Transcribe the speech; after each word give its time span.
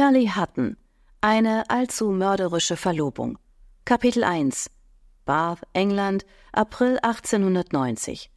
Kelly 0.00 0.32
Hutton. 0.34 0.78
Eine 1.20 1.68
allzu 1.68 2.10
mörderische 2.10 2.78
Verlobung. 2.78 3.38
Kapitel 3.84 4.24
1. 4.24 4.70
Bath, 5.26 5.58
England, 5.74 6.24
April 6.52 6.98
1890. 7.02 8.30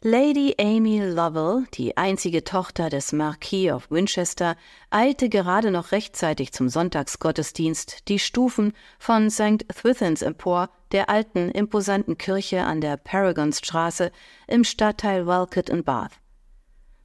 Lady 0.00 0.54
Amy 0.58 1.00
Lovell, 1.00 1.66
die 1.74 1.98
einzige 1.98 2.42
Tochter 2.42 2.88
des 2.88 3.12
Marquis 3.12 3.70
of 3.70 3.90
Winchester, 3.90 4.56
eilte 4.88 5.28
gerade 5.28 5.70
noch 5.70 5.92
rechtzeitig 5.92 6.52
zum 6.52 6.70
Sonntagsgottesdienst 6.70 8.08
die 8.08 8.18
Stufen 8.18 8.72
von 8.98 9.28
St. 9.28 9.66
Swithins 9.70 10.22
empor, 10.22 10.70
der 10.92 11.10
alten, 11.10 11.50
imposanten 11.50 12.16
Kirche 12.16 12.64
an 12.64 12.80
der 12.80 12.96
Paragonstraße 12.96 14.10
im 14.46 14.64
Stadtteil 14.64 15.26
Walcott 15.26 15.68
in 15.68 15.84
Bath. 15.84 16.12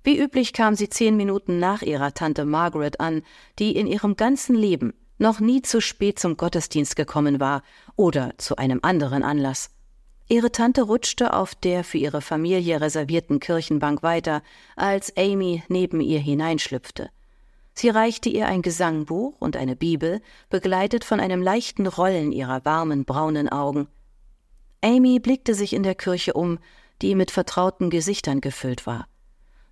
Wie 0.04 0.18
üblich 0.18 0.54
kam 0.54 0.75
sie 0.75 0.89
zehn 0.89 1.18
Minuten 1.18 1.59
nach 1.59 1.82
ihrer 1.82 2.13
Tante 2.13 2.45
Margaret 2.45 3.00
an, 3.00 3.21
die 3.59 3.75
in 3.75 3.88
ihrem 3.88 4.15
ganzen 4.15 4.55
Leben 4.55 4.93
noch 5.18 5.39
nie 5.39 5.61
zu 5.61 5.82
spät 5.82 6.18
zum 6.18 6.37
Gottesdienst 6.37 6.96
gekommen 6.96 7.39
war 7.39 7.61
oder 7.96 8.33
zu 8.38 8.55
einem 8.55 8.79
anderen 8.82 9.24
Anlass. 9.24 9.69
Ihre 10.29 10.51
Tante 10.51 10.83
rutschte 10.83 11.33
auf 11.33 11.55
der 11.55 11.83
für 11.83 11.97
ihre 11.97 12.21
Familie 12.21 12.79
reservierten 12.82 13.39
Kirchenbank 13.39 14.04
weiter, 14.04 14.43
als 14.75 15.15
Amy 15.18 15.64
neben 15.68 16.02
ihr 16.02 16.19
hineinschlüpfte. 16.19 17.10
Sie 17.74 17.89
reichte 17.89 18.29
ihr 18.29 18.47
ein 18.47 18.61
Gesangbuch 18.61 19.36
und 19.39 19.57
eine 19.57 19.75
Bibel, 19.75 20.21
begleitet 20.50 21.04
von 21.04 21.19
einem 21.19 21.41
leichten 21.41 21.88
Rollen 21.88 22.32
ihrer 22.32 22.63
warmen 22.63 23.05
braunen 23.05 23.50
Augen. 23.50 23.88
Amy 24.82 25.19
blickte 25.19 25.55
sich 25.55 25.74
in 25.74 25.83
der 25.83 25.96
Kirche 25.96 26.33
um, 26.33 26.60
die 27.02 27.16
mit 27.16 27.32
vertrauten 27.32 27.89
Gesichtern 27.89 28.39
gefüllt 28.39 28.86
war. 28.86 29.07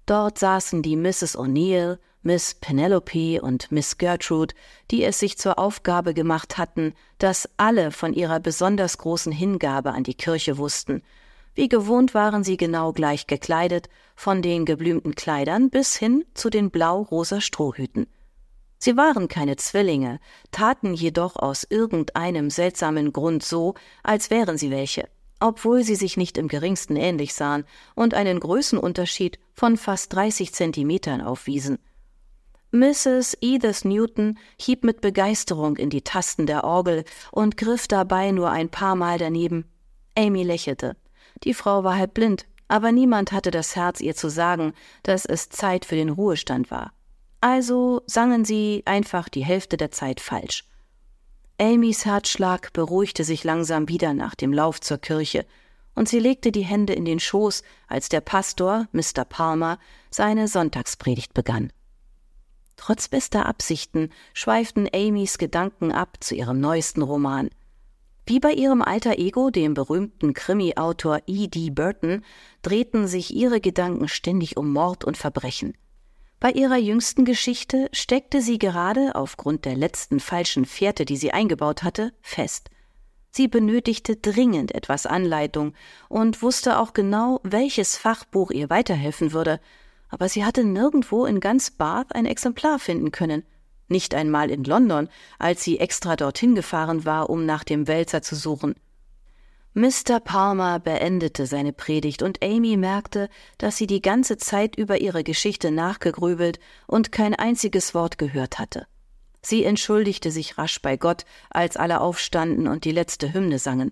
Dort 0.08 0.40
saßen 0.40 0.82
die 0.82 0.96
Mrs. 0.96 1.38
O'Neill, 1.38 2.00
Miss 2.24 2.56
Penelope 2.56 3.42
und 3.42 3.72
Miss 3.74 3.98
Gertrude, 3.98 4.56
die 4.90 5.04
es 5.04 5.20
sich 5.20 5.38
zur 5.38 5.60
Aufgabe 5.60 6.14
gemacht 6.14 6.58
hatten, 6.58 6.94
dass 7.20 7.50
alle 7.58 7.92
von 7.92 8.14
ihrer 8.14 8.40
besonders 8.40 8.98
großen 8.98 9.34
Hingabe 9.34 9.92
an 9.92 10.04
die 10.04 10.14
Kirche 10.14 10.58
wussten. 10.58 11.04
Wie 11.56 11.68
gewohnt 11.68 12.14
waren 12.14 12.46
sie 12.46 12.56
genau 12.56 12.94
gleich 12.94 13.28
gekleidet, 13.28 13.90
von 14.16 14.42
den 14.42 14.64
geblümten 14.64 15.14
Kleidern 15.14 15.70
bis 15.70 15.98
hin 15.98 16.24
zu 16.34 16.50
den 16.50 16.72
blau-rosa 16.72 17.42
Strohhüten. 17.42 18.08
Sie 18.80 18.96
waren 18.96 19.28
keine 19.28 19.58
Zwillinge, 19.58 20.20
taten 20.52 20.94
jedoch 20.94 21.36
aus 21.36 21.66
irgendeinem 21.70 22.50
seltsamen 22.50 23.12
Grund 23.12 23.44
so, 23.44 23.74
als 24.04 24.30
wären 24.30 24.58
sie 24.58 24.72
welche, 24.72 25.10
obwohl 25.40 25.84
sie 25.84 25.96
sich 25.96 26.18
nicht 26.18 26.38
im 26.38 26.48
geringsten 26.48 26.96
ähnlich 26.96 27.34
sahen 27.34 27.66
und 27.96 28.14
einen 28.14 28.40
Größenunterschied 28.40 29.40
von 29.54 29.78
fast 29.78 30.14
30 30.14 30.54
Zentimetern 30.54 31.22
aufwiesen. 31.22 31.80
Mrs. 32.72 33.38
Edith 33.42 33.86
Newton 33.86 34.38
hieb 34.60 34.84
mit 34.84 35.02
Begeisterung 35.02 35.78
in 35.78 35.90
die 35.90 36.04
Tasten 36.04 36.46
der 36.46 36.64
Orgel 36.64 37.06
und 37.32 37.56
griff 37.56 37.88
dabei 37.88 38.32
nur 38.32 38.52
ein 38.52 38.70
paar 38.70 38.96
Mal 38.96 39.18
daneben. 39.18 39.66
Amy 40.18 40.44
lächelte. 40.44 40.98
Die 41.44 41.54
Frau 41.54 41.84
war 41.84 41.96
halb 41.96 42.14
blind, 42.14 42.46
aber 42.68 42.92
niemand 42.92 43.32
hatte 43.32 43.52
das 43.52 43.76
Herz, 43.76 44.02
ihr 44.02 44.16
zu 44.16 44.30
sagen, 44.30 44.74
dass 45.04 45.26
es 45.26 45.50
Zeit 45.50 45.86
für 45.86 45.96
den 45.96 46.10
Ruhestand 46.10 46.70
war. 46.70 46.92
Also 47.40 48.02
sangen 48.06 48.44
sie 48.44 48.84
einfach 48.86 49.30
die 49.30 49.46
Hälfte 49.46 49.78
der 49.78 49.92
Zeit 49.92 50.20
falsch. 50.20 50.66
Amys 51.60 52.06
Herzschlag 52.06 52.72
beruhigte 52.74 53.24
sich 53.24 53.44
langsam 53.44 53.90
wieder 53.90 54.14
nach 54.14 54.36
dem 54.36 54.54
Lauf 54.54 54.80
zur 54.80 55.00
Kirche, 55.00 55.46
und 55.96 56.08
sie 56.08 56.20
legte 56.20 56.52
die 56.52 56.66
Hände 56.66 56.94
in 56.94 57.06
den 57.06 57.20
Schoß, 57.20 57.64
als 57.88 58.10
der 58.10 58.22
Pastor, 58.22 58.88
Mr. 58.92 59.26
Palmer, 59.28 59.80
seine 60.12 60.48
Sonntagspredigt 60.48 61.34
begann. 61.34 61.74
Trotz 62.76 63.08
bester 63.08 63.48
Absichten 63.48 64.12
schweiften 64.36 64.88
Amys 64.94 65.40
Gedanken 65.40 65.92
ab 65.92 66.18
zu 66.20 66.36
ihrem 66.36 66.60
neuesten 66.60 67.02
Roman. 67.02 67.50
Wie 68.28 68.40
bei 68.40 68.52
ihrem 68.52 68.84
alter 68.84 69.18
Ego, 69.18 69.50
dem 69.50 69.74
berühmten 69.74 70.36
Krimi-Autor 70.36 71.22
E.D. 71.26 71.72
Burton, 71.72 72.24
drehten 72.62 73.08
sich 73.08 73.34
ihre 73.34 73.62
Gedanken 73.62 74.08
ständig 74.08 74.58
um 74.58 74.72
Mord 74.72 75.06
und 75.06 75.18
Verbrechen. 75.18 75.74
Bei 76.40 76.52
ihrer 76.52 76.78
jüngsten 76.78 77.26
Geschichte 77.26 77.90
steckte 77.94 78.42
sie 78.42 78.60
gerade 78.60 79.16
aufgrund 79.16 79.66
der 79.66 79.76
letzten 79.76 80.20
falschen 80.20 80.66
Fährte, 80.66 81.04
die 81.04 81.18
sie 81.18 81.32
eingebaut 81.32 81.82
hatte, 81.82 82.14
fest. 82.22 82.70
Sie 83.32 83.48
benötigte 83.48 84.16
dringend 84.16 84.74
etwas 84.74 85.08
Anleitung 85.08 85.74
und 86.10 86.44
wusste 86.44 86.80
auch 86.80 86.94
genau, 86.94 87.40
welches 87.44 87.98
Fachbuch 87.98 88.52
ihr 88.52 88.70
weiterhelfen 88.70 89.34
würde, 89.34 89.60
aber 90.10 90.30
sie 90.30 90.46
hatte 90.46 90.64
nirgendwo 90.64 91.26
in 91.26 91.40
ganz 91.40 91.72
Bath 91.72 92.14
ein 92.14 92.28
Exemplar 92.28 92.78
finden 92.78 93.12
können. 93.12 93.44
Nicht 93.88 94.14
einmal 94.14 94.52
in 94.52 94.64
London, 94.64 95.10
als 95.40 95.64
sie 95.64 95.80
extra 95.80 96.16
dorthin 96.16 96.54
gefahren 96.54 97.04
war, 97.04 97.30
um 97.32 97.46
nach 97.46 97.64
dem 97.64 97.88
Wälzer 97.88 98.22
zu 98.22 98.36
suchen. 98.36 98.76
Mr. 99.78 100.20
Palmer 100.20 100.80
beendete 100.80 101.46
seine 101.46 101.72
Predigt 101.72 102.24
und 102.24 102.44
Amy 102.44 102.78
merkte, 102.78 103.30
dass 103.60 103.78
sie 103.78 103.86
die 103.86 104.02
ganze 104.02 104.38
Zeit 104.38 104.76
über 104.76 105.02
ihre 105.02 105.24
Geschichte 105.24 105.70
nachgegrübelt 105.70 106.60
und 106.88 107.12
kein 107.12 107.36
einziges 107.36 107.94
Wort 107.94 108.18
gehört 108.18 108.58
hatte. 108.58 108.88
Sie 109.44 109.64
entschuldigte 109.64 110.32
sich 110.32 110.58
rasch 110.58 110.82
bei 110.82 110.98
Gott, 110.98 111.26
als 111.52 111.78
alle 111.78 112.02
aufstanden 112.02 112.68
und 112.68 112.86
die 112.86 112.92
letzte 112.92 113.36
Hymne 113.36 113.60
sangen. 113.60 113.92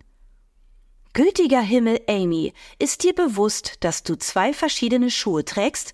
Gütiger 1.13 1.61
Himmel, 1.61 1.99
Amy, 2.07 2.53
ist 2.79 3.03
dir 3.03 3.13
bewusst, 3.13 3.75
dass 3.81 4.01
du 4.01 4.17
zwei 4.17 4.53
verschiedene 4.53 5.11
Schuhe 5.11 5.45
trägst? 5.45 5.93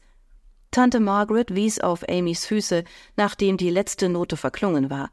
Tante 0.71 1.01
Margaret 1.01 1.53
wies 1.53 1.81
auf 1.81 2.07
Amys 2.07 2.45
Füße, 2.45 2.85
nachdem 3.17 3.57
die 3.57 3.69
letzte 3.69 4.07
Note 4.07 4.37
verklungen 4.37 4.89
war. 4.89 5.11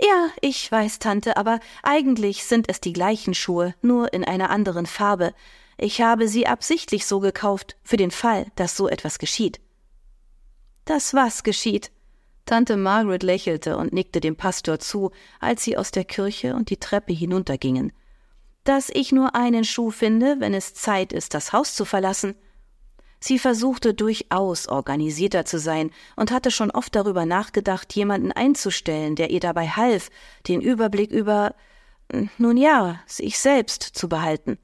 Ja, 0.00 0.28
ich 0.40 0.70
weiß, 0.70 1.00
Tante, 1.00 1.36
aber 1.36 1.58
eigentlich 1.82 2.44
sind 2.44 2.68
es 2.68 2.80
die 2.80 2.92
gleichen 2.92 3.34
Schuhe, 3.34 3.74
nur 3.82 4.12
in 4.12 4.24
einer 4.24 4.50
anderen 4.50 4.86
Farbe. 4.86 5.34
Ich 5.76 6.00
habe 6.00 6.28
sie 6.28 6.46
absichtlich 6.46 7.04
so 7.04 7.18
gekauft, 7.20 7.76
für 7.82 7.96
den 7.96 8.12
Fall, 8.12 8.46
dass 8.54 8.76
so 8.76 8.88
etwas 8.88 9.18
geschieht. 9.18 9.60
Das 10.84 11.14
was 11.14 11.42
geschieht? 11.42 11.90
Tante 12.46 12.76
Margaret 12.76 13.22
lächelte 13.22 13.76
und 13.76 13.92
nickte 13.92 14.20
dem 14.20 14.36
Pastor 14.36 14.78
zu, 14.78 15.10
als 15.38 15.64
sie 15.64 15.76
aus 15.76 15.90
der 15.90 16.04
Kirche 16.04 16.54
und 16.54 16.70
die 16.70 16.78
Treppe 16.78 17.12
hinuntergingen. 17.12 17.92
Dass 18.64 18.88
ich 18.90 19.12
nur 19.12 19.34
einen 19.34 19.64
Schuh 19.64 19.90
finde, 19.90 20.36
wenn 20.38 20.54
es 20.54 20.74
Zeit 20.74 21.12
ist, 21.12 21.34
das 21.34 21.52
Haus 21.52 21.74
zu 21.74 21.84
verlassen. 21.84 22.36
Sie 23.20 23.38
versuchte 23.38 23.94
durchaus 23.94 24.68
organisierter 24.68 25.44
zu 25.44 25.58
sein 25.58 25.90
und 26.16 26.30
hatte 26.30 26.50
schon 26.50 26.70
oft 26.70 26.94
darüber 26.94 27.26
nachgedacht, 27.26 27.92
jemanden 27.94 28.30
einzustellen, 28.30 29.16
der 29.16 29.30
ihr 29.30 29.40
dabei 29.40 29.68
half, 29.68 30.10
den 30.46 30.60
Überblick 30.60 31.10
über, 31.10 31.54
nun 32.38 32.56
ja, 32.56 33.00
sich 33.06 33.38
selbst 33.38 33.82
zu 33.82 34.08
behalten. 34.08 34.58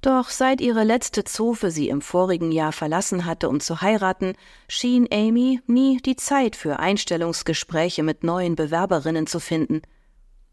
Doch 0.00 0.30
seit 0.30 0.60
ihre 0.60 0.82
letzte 0.82 1.22
Zofe 1.22 1.70
sie 1.70 1.88
im 1.88 2.00
vorigen 2.00 2.50
Jahr 2.50 2.72
verlassen 2.72 3.24
hatte, 3.24 3.48
um 3.48 3.60
zu 3.60 3.82
heiraten, 3.82 4.34
schien 4.66 5.06
Amy 5.12 5.60
nie 5.68 5.98
die 5.98 6.16
Zeit 6.16 6.56
für 6.56 6.80
Einstellungsgespräche 6.80 8.02
mit 8.02 8.24
neuen 8.24 8.56
Bewerberinnen 8.56 9.28
zu 9.28 9.38
finden. 9.38 9.82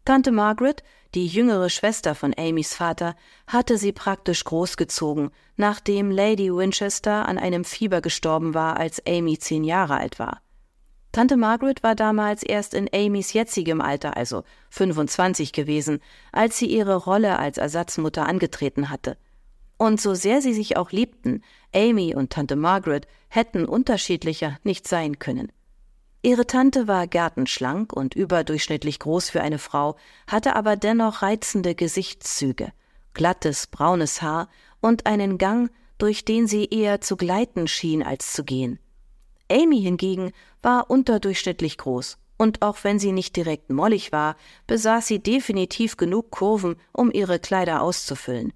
Tante 0.04 0.32
Margaret, 0.32 0.82
die 1.14 1.26
jüngere 1.26 1.68
Schwester 1.68 2.14
von 2.14 2.34
Amys 2.36 2.74
Vater, 2.74 3.16
hatte 3.46 3.76
sie 3.76 3.92
praktisch 3.92 4.44
großgezogen, 4.44 5.30
nachdem 5.56 6.10
Lady 6.10 6.54
Winchester 6.54 7.28
an 7.28 7.38
einem 7.38 7.64
Fieber 7.64 8.00
gestorben 8.00 8.54
war, 8.54 8.78
als 8.78 9.02
Amy 9.06 9.38
zehn 9.38 9.62
Jahre 9.64 9.98
alt 9.98 10.18
war. 10.18 10.40
Tante 11.12 11.36
Margaret 11.36 11.82
war 11.82 11.96
damals 11.96 12.42
erst 12.42 12.72
in 12.72 12.88
Amys 12.94 13.32
jetzigem 13.32 13.80
Alter, 13.80 14.16
also 14.16 14.44
25 14.70 15.52
gewesen, 15.52 16.00
als 16.32 16.56
sie 16.56 16.66
ihre 16.66 16.94
Rolle 16.94 17.38
als 17.38 17.58
Ersatzmutter 17.58 18.26
angetreten 18.26 18.90
hatte. 18.90 19.18
Und 19.76 20.00
so 20.00 20.14
sehr 20.14 20.40
sie 20.40 20.54
sich 20.54 20.76
auch 20.76 20.92
liebten, 20.92 21.42
Amy 21.74 22.14
und 22.14 22.30
Tante 22.30 22.54
Margaret 22.54 23.08
hätten 23.28 23.64
unterschiedlicher 23.64 24.58
nicht 24.62 24.86
sein 24.86 25.18
können. 25.18 25.50
Ihre 26.22 26.46
Tante 26.46 26.86
war 26.86 27.06
gärtenschlank 27.06 27.94
und 27.94 28.14
überdurchschnittlich 28.14 28.98
groß 28.98 29.30
für 29.30 29.40
eine 29.40 29.58
Frau, 29.58 29.96
hatte 30.26 30.54
aber 30.54 30.76
dennoch 30.76 31.22
reizende 31.22 31.74
Gesichtszüge, 31.74 32.72
glattes 33.14 33.66
braunes 33.66 34.20
Haar 34.20 34.48
und 34.80 35.06
einen 35.06 35.38
Gang, 35.38 35.70
durch 35.96 36.26
den 36.26 36.46
sie 36.46 36.66
eher 36.66 37.00
zu 37.00 37.16
gleiten 37.16 37.68
schien 37.68 38.02
als 38.02 38.34
zu 38.34 38.44
gehen. 38.44 38.78
Amy 39.50 39.80
hingegen 39.80 40.32
war 40.62 40.90
unterdurchschnittlich 40.90 41.78
groß, 41.78 42.18
und 42.36 42.60
auch 42.60 42.84
wenn 42.84 42.98
sie 42.98 43.12
nicht 43.12 43.34
direkt 43.36 43.70
mollig 43.70 44.12
war, 44.12 44.36
besaß 44.66 45.06
sie 45.06 45.18
definitiv 45.22 45.96
genug 45.96 46.30
Kurven, 46.30 46.76
um 46.92 47.10
ihre 47.10 47.38
Kleider 47.38 47.82
auszufüllen. 47.82 48.52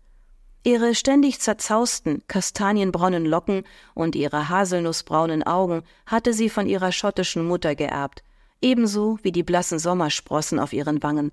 Ihre 0.67 0.95
ständig 0.95 1.41
zerzausten, 1.41 2.23
kastanienbraunen 2.27 3.27
Locken 3.27 3.65
und 3.93 4.17
ihre 4.17 4.49
haselnussbraunen 4.49 5.43
Augen 5.43 5.83
hatte 6.07 6.33
sie 6.33 6.49
von 6.49 6.67
ihrer 6.67 6.91
schottischen 6.91 7.47
Mutter 7.47 7.75
geerbt, 7.75 8.25
ebenso 8.63 9.19
wie 9.23 9.31
die 9.31 9.43
blassen 9.43 9.79
Sommersprossen 9.79 10.59
auf 10.59 10.73
ihren 10.73 11.03
Wangen. 11.03 11.33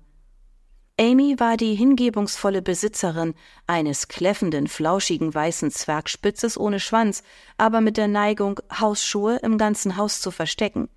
Amy 1.00 1.40
war 1.40 1.56
die 1.56 1.74
hingebungsvolle 1.74 2.60
Besitzerin 2.60 3.32
eines 3.66 4.08
kläffenden, 4.08 4.66
flauschigen 4.66 5.34
weißen 5.34 5.70
Zwergspitzes 5.70 6.60
ohne 6.60 6.78
Schwanz, 6.78 7.22
aber 7.56 7.80
mit 7.80 7.96
der 7.96 8.08
Neigung, 8.08 8.60
Hausschuhe 8.78 9.36
im 9.36 9.56
ganzen 9.56 9.96
Haus 9.96 10.20
zu 10.20 10.30
verstecken. 10.30 10.90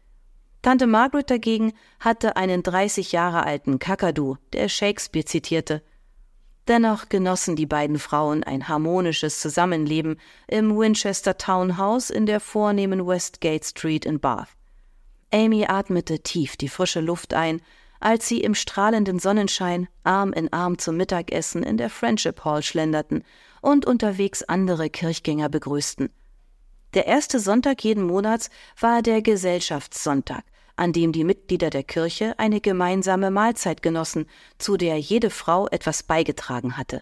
Tante 0.61 0.87
Margaret 0.87 1.29
dagegen 1.29 1.71
hatte 2.01 2.35
einen 2.35 2.63
30 2.63 3.13
Jahre 3.13 3.45
alten 3.45 3.79
Kakadu, 3.79 4.35
der 4.51 4.67
Shakespeare 4.67 5.23
zitierte. 5.23 5.81
Dennoch 6.67 7.09
genossen 7.09 7.55
die 7.55 7.67
beiden 7.67 7.99
Frauen 7.99 8.43
ein 8.43 8.67
harmonisches 8.67 9.39
Zusammenleben 9.39 10.19
im 10.47 10.75
Winchester 10.75 11.37
Townhouse 11.37 12.09
in 12.09 12.25
der 12.25 12.39
vornehmen 12.39 13.05
Westgate 13.05 13.65
Street 13.65 14.05
in 14.05 14.19
Bath. 14.19 14.49
Amy 15.31 15.65
atmete 15.65 16.19
tief 16.19 16.57
die 16.57 16.69
frische 16.69 17.01
Luft 17.01 17.33
ein, 17.33 17.61
als 17.99 18.27
sie 18.27 18.41
im 18.41 18.55
strahlenden 18.55 19.19
Sonnenschein 19.19 19.87
Arm 20.03 20.33
in 20.33 20.51
Arm 20.51 20.77
zum 20.77 20.97
Mittagessen 20.97 21.61
in 21.63 21.77
der 21.77 21.89
Friendship 21.89 22.43
Hall 22.43 22.63
schlenderten 22.63 23.23
und 23.61 23.85
unterwegs 23.85 24.43
andere 24.43 24.89
Kirchgänger 24.89 25.49
begrüßten. 25.49 26.09
Der 26.93 27.07
erste 27.07 27.39
Sonntag 27.39 27.83
jeden 27.83 28.03
Monats 28.03 28.49
war 28.79 29.01
der 29.01 29.21
Gesellschaftssonntag, 29.21 30.43
an 30.75 30.93
dem 30.93 31.11
die 31.11 31.23
Mitglieder 31.23 31.69
der 31.69 31.83
Kirche 31.83 32.37
eine 32.37 32.61
gemeinsame 32.61 33.31
Mahlzeit 33.31 33.81
genossen, 33.81 34.27
zu 34.57 34.77
der 34.77 34.97
jede 34.97 35.29
Frau 35.29 35.67
etwas 35.67 36.03
beigetragen 36.03 36.77
hatte. 36.77 37.01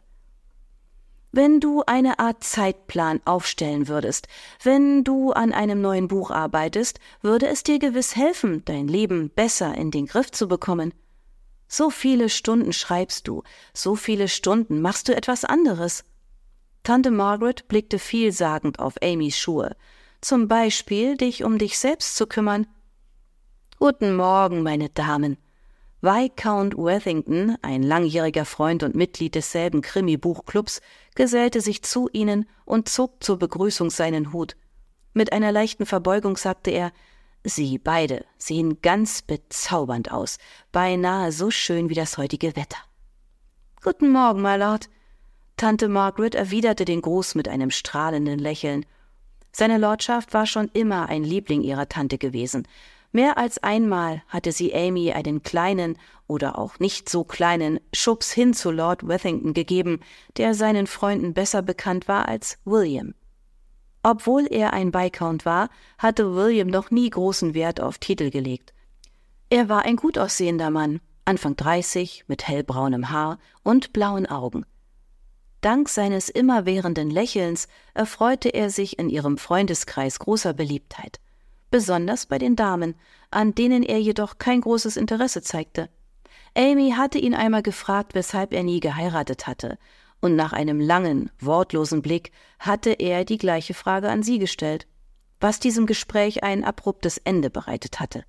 Wenn 1.32 1.60
du 1.60 1.82
eine 1.88 2.20
Art 2.20 2.44
Zeitplan 2.44 3.20
aufstellen 3.26 3.88
würdest, 3.88 4.28
wenn 4.62 5.04
du 5.04 5.32
an 5.32 5.52
einem 5.52 5.82
neuen 5.82 6.08
Buch 6.08 6.30
arbeitest, 6.30 7.00
würde 7.22 7.48
es 7.48 7.64
dir 7.64 7.80
gewiss 7.80 8.16
helfen, 8.16 8.64
dein 8.66 8.88
Leben 8.88 9.32
besser 9.32 9.74
in 9.76 9.90
den 9.90 10.06
Griff 10.06 10.30
zu 10.30 10.48
bekommen. 10.48 10.94
So 11.68 11.90
viele 11.90 12.30
Stunden 12.30 12.72
schreibst 12.72 13.28
du, 13.28 13.42
so 13.74 13.96
viele 13.96 14.28
Stunden 14.28 14.80
machst 14.80 15.08
du 15.08 15.16
etwas 15.16 15.44
anderes. 15.44 16.04
Tante 16.84 17.10
Margaret 17.10 17.68
blickte 17.68 17.98
vielsagend 17.98 18.78
auf 18.78 19.02
Amys 19.02 19.36
Schuhe. 19.36 19.76
Zum 20.22 20.48
Beispiel, 20.48 21.18
dich 21.18 21.44
um 21.44 21.58
dich 21.58 21.80
selbst 21.80 22.16
zu 22.16 22.28
kümmern. 22.28 22.68
Guten 23.86 24.16
Morgen, 24.16 24.64
meine 24.64 24.88
Damen. 24.88 25.36
Viscount 26.00 26.78
Worthington, 26.78 27.58
ein 27.62 27.84
langjähriger 27.84 28.46
Freund 28.46 28.82
und 28.82 28.96
Mitglied 28.96 29.36
desselben 29.36 29.82
Krimi-Buchclubs, 29.82 30.80
gesellte 31.16 31.60
sich 31.60 31.84
zu 31.84 32.08
ihnen 32.14 32.46
und 32.64 32.88
zog 32.88 33.22
zur 33.22 33.38
Begrüßung 33.38 33.90
seinen 33.90 34.32
Hut. 34.32 34.56
Mit 35.14 35.34
einer 35.34 35.52
leichten 35.52 35.86
Verbeugung 35.86 36.38
sagte 36.38 36.72
er 36.72 36.94
Sie 37.44 37.78
beide 37.78 38.24
sehen 38.38 38.82
ganz 38.82 39.22
bezaubernd 39.22 40.14
aus, 40.14 40.38
beinahe 40.72 41.34
so 41.34 41.52
schön 41.52 41.90
wie 41.90 41.94
das 41.94 42.18
heutige 42.18 42.56
Wetter. 42.56 42.80
Guten 43.84 44.14
Morgen, 44.14 44.42
my 44.42 44.56
Lord. 44.56 44.90
Tante 45.58 45.90
Margaret 45.90 46.36
erwiderte 46.36 46.86
den 46.86 47.02
Gruß 47.02 47.36
mit 47.36 47.50
einem 47.50 47.70
strahlenden 47.70 48.40
Lächeln. 48.40 48.86
Seine 49.52 49.78
Lordschaft 49.78 50.34
war 50.34 50.46
schon 50.46 50.70
immer 50.70 51.10
ein 51.10 51.26
Liebling 51.26 51.64
ihrer 51.64 51.90
Tante 51.90 52.18
gewesen, 52.18 52.66
Mehr 53.16 53.38
als 53.38 53.62
einmal 53.62 54.24
hatte 54.28 54.52
sie 54.52 54.74
Amy 54.74 55.12
einen 55.12 55.44
kleinen 55.44 56.00
oder 56.26 56.58
auch 56.58 56.80
nicht 56.80 57.08
so 57.10 57.24
kleinen 57.24 57.80
Schubs 57.94 58.32
hin 58.32 58.56
zu 58.56 58.72
Lord 58.72 59.08
Wethington 59.08 59.54
gegeben, 59.54 60.00
der 60.38 60.56
seinen 60.56 60.88
Freunden 60.88 61.36
besser 61.36 61.62
bekannt 61.62 62.08
war 62.08 62.28
als 62.28 62.58
William. 62.66 63.14
Obwohl 64.02 64.48
er 64.48 64.74
ein 64.74 64.96
Viscount 64.96 65.46
war, 65.46 65.70
hatte 66.00 66.36
William 66.36 66.68
noch 66.68 66.90
nie 66.90 67.08
großen 67.08 67.54
Wert 67.54 67.80
auf 67.80 68.00
Titel 68.00 68.32
gelegt. 68.32 68.74
Er 69.52 69.70
war 69.70 69.86
ein 69.86 69.96
gut 69.96 70.18
aussehender 70.18 70.72
Mann, 70.72 71.00
Anfang 71.24 71.56
dreißig, 71.56 72.26
mit 72.28 72.48
hellbraunem 72.48 73.12
Haar 73.12 73.38
und 73.62 73.94
blauen 73.94 74.26
Augen. 74.26 74.66
Dank 75.62 75.88
seines 75.88 76.30
immerwährenden 76.30 77.12
Lächelns 77.12 77.68
erfreute 77.94 78.50
er 78.50 78.72
sich 78.72 78.98
in 78.98 79.08
ihrem 79.08 79.38
Freundeskreis 79.38 80.18
großer 80.18 80.54
Beliebtheit 80.54 81.20
besonders 81.74 82.28
bei 82.28 82.38
den 82.38 82.56
Damen, 82.56 82.94
an 83.32 83.56
denen 83.56 83.82
er 83.82 84.00
jedoch 84.00 84.38
kein 84.38 84.62
großes 84.62 84.96
Interesse 84.96 85.42
zeigte. 85.42 85.90
Amy 86.56 86.92
hatte 86.96 87.18
ihn 87.18 87.34
einmal 87.34 87.64
gefragt, 87.64 88.14
weshalb 88.14 88.54
er 88.54 88.62
nie 88.62 88.80
geheiratet 88.80 89.48
hatte, 89.48 89.80
und 90.22 90.36
nach 90.36 90.54
einem 90.54 90.80
langen, 90.80 91.32
wortlosen 91.40 92.04
Blick 92.04 92.32
hatte 92.60 92.92
er 92.92 93.26
die 93.26 93.40
gleiche 93.40 93.74
Frage 93.74 94.10
an 94.10 94.22
sie 94.22 94.38
gestellt, 94.38 94.86
was 95.40 95.60
diesem 95.60 95.88
Gespräch 95.88 96.44
ein 96.44 96.64
abruptes 96.64 97.18
Ende 97.18 97.50
bereitet 97.50 98.00
hatte. 98.00 98.24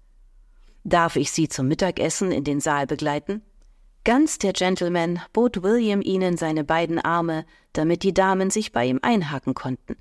Darf 0.82 1.16
ich 1.16 1.30
Sie 1.30 1.46
zum 1.46 1.68
Mittagessen 1.68 2.32
in 2.32 2.44
den 2.44 2.60
Saal 2.60 2.86
begleiten? 2.86 3.42
Ganz 4.04 4.38
der 4.38 4.54
Gentleman 4.54 5.20
bot 5.34 5.62
William 5.62 6.00
ihnen 6.00 6.38
seine 6.38 6.64
beiden 6.64 6.98
Arme, 6.98 7.44
damit 7.74 8.04
die 8.04 8.14
Damen 8.14 8.48
sich 8.48 8.72
bei 8.72 8.86
ihm 8.86 9.00
einhaken 9.02 9.52
konnten. 9.52 9.96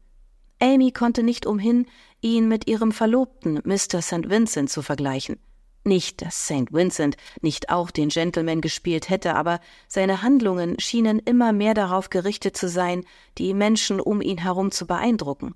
Amy 0.64 0.92
konnte 0.92 1.24
nicht 1.24 1.46
umhin, 1.46 1.88
ihn 2.24 2.48
mit 2.48 2.68
ihrem 2.68 2.92
Verlobten 2.92 3.62
Mr. 3.66 4.02
St. 4.02 4.30
Vincent 4.30 4.70
zu 4.70 4.82
vergleichen. 4.82 5.38
Nicht, 5.86 6.22
dass 6.22 6.46
St. 6.46 6.72
Vincent 6.72 7.18
nicht 7.42 7.70
auch 7.70 7.92
den 7.92 8.08
Gentleman 8.10 8.62
gespielt 8.62 9.10
hätte, 9.10 9.36
aber 9.36 9.60
seine 9.88 10.22
Handlungen 10.22 10.80
schienen 10.80 11.20
immer 11.20 11.52
mehr 11.52 11.74
darauf 11.74 12.10
gerichtet 12.10 12.56
zu 12.56 12.70
sein, 12.70 13.04
die 13.38 13.54
Menschen 13.54 14.00
um 14.00 14.22
ihn 14.22 14.38
herum 14.38 14.72
zu 14.72 14.88
beeindrucken. 14.88 15.56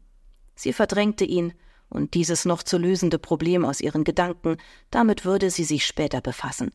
Sie 0.56 0.74
verdrängte 0.74 1.24
ihn, 1.24 1.54
und 1.90 2.16
dieses 2.16 2.44
noch 2.44 2.64
zu 2.64 2.78
lösende 2.78 3.18
Problem 3.18 3.64
aus 3.64 3.80
ihren 3.80 4.04
Gedanken, 4.04 4.58
damit 4.92 5.24
würde 5.24 5.50
sie 5.50 5.64
sich 5.64 5.86
später 5.86 6.20
befassen. 6.20 6.72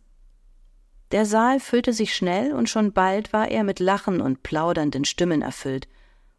Der 1.11 1.27
Saal 1.27 1.61
füllte 1.61 1.93
sich 1.93 2.15
schnell, 2.15 2.55
und 2.55 2.71
schon 2.71 2.95
bald 2.95 3.35
war 3.35 3.50
er 3.50 3.65
mit 3.65 3.81
Lachen 3.81 4.23
und 4.23 4.43
plaudernden 4.43 5.05
Stimmen 5.05 5.43
erfüllt. 5.43 5.87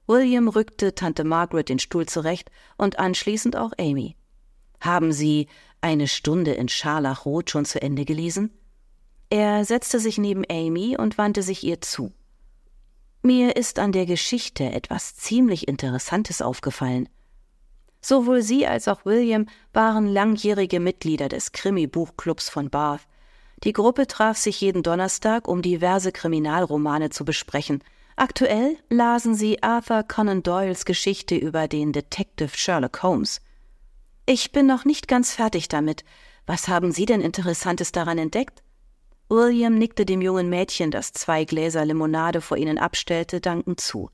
William 0.08 0.48
rückte 0.48 0.96
Tante 0.96 1.24
Margaret 1.24 1.70
den 1.70 1.80
Stuhl 1.80 2.06
zurecht 2.06 2.52
und 2.78 3.00
anschließend 3.00 3.56
auch 3.56 3.72
Amy. 3.80 4.16
Haben 4.82 5.14
Sie 5.14 5.48
eine 5.82 6.08
Stunde 6.08 6.52
in 6.52 6.68
Scharlachrot 6.68 7.50
schon 7.50 7.66
zu 7.66 7.82
Ende 7.82 8.06
gelesen? 8.06 8.52
Er 9.30 9.66
setzte 9.66 10.00
sich 10.00 10.18
neben 10.18 10.44
Amy 10.50 10.98
und 10.98 11.18
wandte 11.18 11.42
sich 11.42 11.64
ihr 11.64 11.82
zu. 11.82 12.12
Mir 13.22 13.56
ist 13.56 13.80
an 13.80 13.94
der 13.94 14.06
Geschichte 14.06 14.66
etwas 14.66 15.16
ziemlich 15.16 15.68
Interessantes 15.70 16.42
aufgefallen. 16.42 17.08
Sowohl 18.02 18.42
sie 18.42 18.68
als 18.68 18.90
auch 18.90 19.06
William 19.06 19.46
waren 19.72 20.08
langjährige 20.08 20.82
Mitglieder 20.82 21.30
des 21.30 21.54
Krimi-Buchclubs 21.54 22.50
von 22.50 22.70
Bath. 22.70 23.08
Die 23.64 23.72
Gruppe 23.72 24.08
traf 24.08 24.38
sich 24.38 24.60
jeden 24.60 24.84
Donnerstag, 24.84 25.48
um 25.48 25.62
diverse 25.62 26.12
Kriminalromane 26.12 27.12
zu 27.12 27.24
besprechen, 27.24 27.82
Aktuell 28.16 28.78
lasen 28.90 29.34
sie 29.36 29.64
Arthur 29.64 30.04
Conan 30.04 30.44
Doyles 30.44 30.86
Geschichte 30.86 31.36
über 31.36 31.68
den 31.68 31.92
Detective 31.92 32.56
Sherlock 32.56 33.02
Holmes. 33.02 33.42
Ich 34.26 34.52
bin 34.52 34.68
noch 34.68 34.86
nicht 34.86 35.08
ganz 35.08 35.34
fertig 35.34 35.68
damit. 35.68 36.04
Was 36.46 36.68
haben 36.68 36.92
Sie 36.92 37.06
denn 37.06 37.22
Interessantes 37.22 37.92
daran 37.92 38.18
entdeckt? 38.18 38.64
William 39.30 39.76
nickte 39.78 40.06
dem 40.06 40.22
jungen 40.22 40.50
Mädchen, 40.50 40.92
das 40.92 41.12
zwei 41.12 41.44
Gläser 41.46 41.86
Limonade 41.86 42.42
vor 42.42 42.58
ihnen 42.58 42.78
abstellte, 42.78 43.42
dankend 43.42 43.80
zu. 43.82 44.10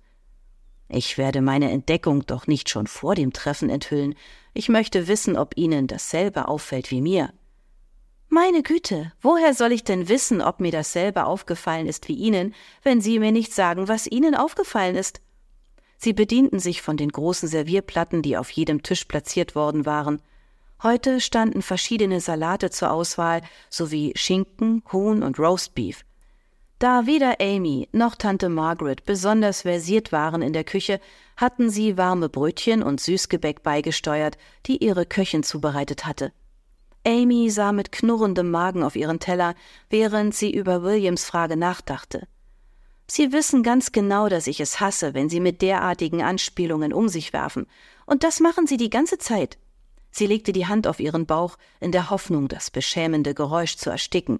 Ich 0.88 1.18
werde 1.18 1.41
meine 1.41 1.70
Entdeckung 1.70 2.25
doch 2.25 2.48
nicht 2.48 2.70
schon 2.70 2.88
vor 2.88 3.15
dem 3.15 3.34
Treffen 3.34 3.70
enthüllen. 3.70 4.15
Ich 4.53 4.70
möchte 4.70 5.08
wissen, 5.08 5.38
ob 5.38 5.56
Ihnen 5.56 5.86
dasselbe 5.86 6.48
auffällt 6.48 6.89
wie 6.89 7.01
mir. 7.01 7.32
Meine 8.32 8.62
Güte, 8.62 9.12
woher 9.24 9.56
soll 9.56 9.72
ich 9.72 9.84
denn 9.84 10.08
wissen, 10.08 10.40
ob 10.44 10.60
mir 10.60 10.72
dasselbe 10.72 11.26
aufgefallen 11.26 11.88
ist 11.88 12.08
wie 12.08 12.14
Ihnen, 12.14 12.54
wenn 12.84 13.02
Sie 13.02 13.18
mir 13.18 13.32
nicht 13.32 13.52
sagen, 13.52 13.88
was 13.88 14.06
Ihnen 14.06 14.36
aufgefallen 14.36 14.96
ist? 14.96 15.20
Sie 15.98 16.14
bedienten 16.14 16.60
sich 16.60 16.84
von 16.84 16.96
den 16.96 17.10
großen 17.10 17.50
Servierplatten, 17.50 18.22
die 18.22 18.38
auf 18.38 18.52
jedem 18.52 18.84
Tisch 18.84 19.06
platziert 19.06 19.56
worden 19.56 19.88
waren. 19.88 20.22
Heute 20.84 21.22
standen 21.22 21.64
verschiedene 21.64 22.22
Salate 22.22 22.70
zur 22.70 22.92
Auswahl, 22.92 23.42
sowie 23.72 24.14
Schinken, 24.16 24.84
Huhn 24.94 25.24
und 25.24 25.40
Roastbeef. 25.40 26.06
Da 26.78 27.08
weder 27.08 27.42
Amy 27.42 27.90
noch 27.92 28.16
Tante 28.16 28.48
Margaret 28.48 29.06
besonders 29.06 29.64
versiert 29.64 30.12
waren 30.12 30.44
in 30.44 30.54
der 30.54 30.64
Küche, 30.64 31.02
hatten 31.36 31.72
sie 31.72 31.98
warme 31.98 32.30
Brötchen 32.30 32.84
und 32.84 33.02
Süßgebäck 33.02 33.64
beigesteuert, 33.64 34.38
die 34.68 34.78
ihre 34.78 35.08
Köchin 35.08 35.42
zubereitet 35.42 36.06
hatte. 36.06 36.32
Amy 37.06 37.50
sah 37.50 37.72
mit 37.72 37.91
knurrendem 37.91 38.51
Magen 38.51 38.84
auf 38.84 38.96
ihren 38.96 39.20
Teller, 39.20 39.56
während 39.89 40.36
sie 40.36 40.53
über 40.53 40.84
Williams 40.84 41.25
Frage 41.25 41.58
nachdachte. 41.58 42.27
Sie 43.08 43.32
wissen 43.32 43.63
ganz 43.63 43.91
genau, 43.91 44.29
dass 44.29 44.46
ich 44.46 44.60
es 44.60 44.79
hasse, 44.79 45.15
wenn 45.15 45.29
Sie 45.29 45.39
mit 45.39 45.63
derartigen 45.63 46.22
Anspielungen 46.22 46.94
um 46.94 47.10
sich 47.10 47.34
werfen, 47.34 47.65
und 48.06 48.24
das 48.24 48.39
machen 48.39 48.68
Sie 48.68 48.77
die 48.77 48.91
ganze 48.91 49.18
Zeit. 49.18 49.58
Sie 50.12 50.27
legte 50.27 50.51
die 50.51 50.68
Hand 50.68 50.86
auf 50.86 51.00
ihren 51.00 51.25
Bauch, 51.25 51.58
in 51.79 51.91
der 51.91 52.12
Hoffnung, 52.12 52.48
das 52.48 52.70
beschämende 52.70 53.34
Geräusch 53.34 53.77
zu 53.77 53.89
ersticken. 53.89 54.39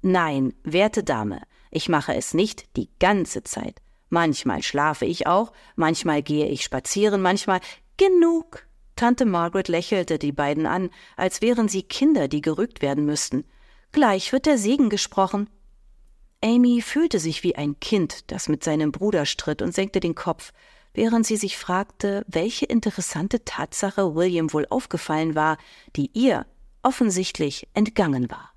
Nein, 0.00 0.54
werte 0.62 1.04
Dame, 1.04 1.42
ich 1.70 1.88
mache 1.88 2.14
es 2.14 2.32
nicht 2.32 2.76
die 2.76 2.88
ganze 2.98 3.42
Zeit. 3.42 3.82
Manchmal 4.08 4.62
schlafe 4.62 5.04
ich 5.04 5.26
auch, 5.26 5.52
manchmal 5.76 6.22
gehe 6.22 6.48
ich 6.48 6.64
spazieren, 6.64 7.20
manchmal 7.20 7.60
genug. 7.98 8.67
Tante 8.98 9.26
Margaret 9.26 9.68
lächelte 9.68 10.18
die 10.18 10.32
beiden 10.32 10.66
an, 10.66 10.90
als 11.16 11.40
wären 11.40 11.68
sie 11.68 11.84
Kinder, 11.84 12.26
die 12.26 12.40
gerügt 12.40 12.82
werden 12.82 13.06
müssten. 13.06 13.44
Gleich 13.92 14.32
wird 14.32 14.44
der 14.44 14.58
Segen 14.58 14.90
gesprochen. 14.90 15.48
Amy 16.42 16.82
fühlte 16.82 17.20
sich 17.20 17.44
wie 17.44 17.54
ein 17.54 17.78
Kind, 17.78 18.32
das 18.32 18.48
mit 18.48 18.64
seinem 18.64 18.90
Bruder 18.90 19.24
stritt 19.24 19.62
und 19.62 19.72
senkte 19.72 20.00
den 20.00 20.16
Kopf, 20.16 20.52
während 20.94 21.24
sie 21.24 21.36
sich 21.36 21.56
fragte, 21.56 22.24
welche 22.26 22.66
interessante 22.66 23.44
Tatsache 23.44 24.16
William 24.16 24.52
wohl 24.52 24.66
aufgefallen 24.68 25.36
war, 25.36 25.58
die 25.94 26.10
ihr, 26.14 26.44
offensichtlich 26.82 27.68
entgangen 27.74 28.28
war. 28.32 28.52